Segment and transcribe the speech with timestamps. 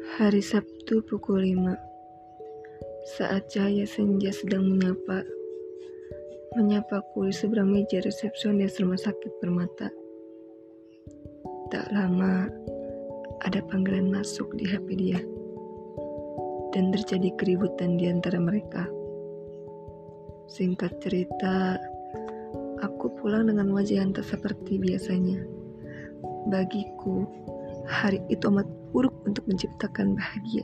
[0.00, 1.76] Hari Sabtu pukul 5
[3.20, 5.28] Saat cahaya senja sedang menyapa
[6.56, 9.92] Menyapaku di seberang meja resepsionis rumah sakit permata
[11.68, 12.48] Tak lama
[13.44, 15.20] Ada panggilan masuk di HP dia
[16.72, 18.88] Dan terjadi keributan di antara mereka.
[20.48, 21.76] Singkat cerita
[22.80, 25.44] Aku pulang dengan wajah yang tak seperti biasanya.
[26.48, 27.28] Bagiku,
[27.90, 30.62] hari itu amat buruk untuk menciptakan bahagia.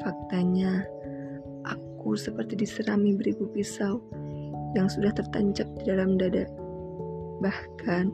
[0.00, 0.88] Faktanya,
[1.68, 4.00] aku seperti diserami beribu pisau
[4.72, 6.48] yang sudah tertancap di dalam dada.
[7.44, 8.08] Bahkan,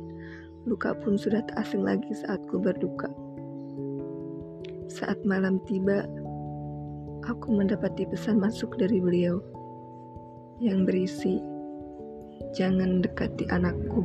[0.67, 3.07] luka pun sudah tak asing lagi saat ku berduka.
[4.91, 6.03] Saat malam tiba,
[7.23, 9.39] aku mendapati pesan masuk dari beliau
[10.59, 11.39] yang berisi,
[12.59, 14.03] "Jangan dekati anakku."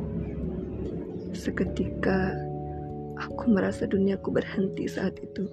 [1.34, 2.30] Seketika,
[3.14, 5.46] Aku merasa duniaku berhenti saat itu.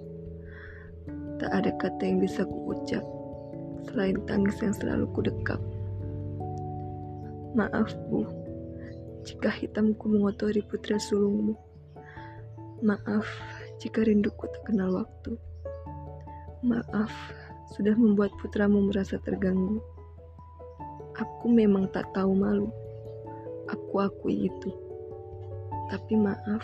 [1.37, 3.05] Tak ada kata yang bisa kuucap
[3.89, 5.57] selain tangis yang selalu kudekap.
[7.57, 8.23] Maaf, Bu,
[9.25, 11.53] jika hitamku mengotori putra sulungmu.
[12.81, 13.27] Maaf
[13.77, 15.37] jika rinduku tak kenal waktu.
[16.65, 17.13] Maaf
[17.73, 19.81] sudah membuat putramu merasa terganggu.
[21.17, 22.69] Aku memang tak tahu malu.
[23.69, 24.69] Aku akui itu.
[25.89, 26.63] Tapi maaf,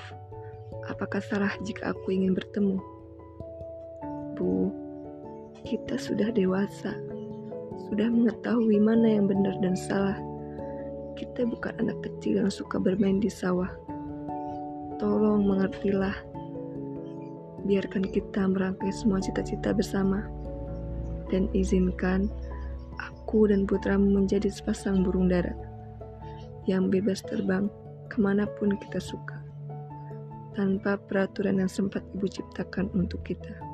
[0.87, 2.79] Apakah salah jika aku ingin bertemu?
[4.39, 4.71] Bu,
[5.67, 6.95] kita sudah dewasa,
[7.91, 10.15] sudah mengetahui mana yang benar dan salah.
[11.19, 13.67] Kita bukan anak kecil yang suka bermain di sawah.
[14.95, 16.15] Tolong mengertilah.
[17.67, 20.23] Biarkan kita merangkai semua cita-cita bersama.
[21.27, 22.31] Dan izinkan
[23.27, 25.51] aku dan putramu menjadi sepasang burung dara
[26.63, 27.67] yang bebas terbang
[28.07, 29.36] ke mana pun kita suka
[30.57, 33.66] tanpa peraturan yang sempat Ibu ciptakan untuk kita.